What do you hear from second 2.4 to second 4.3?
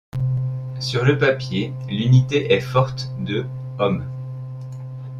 est forte de hommes.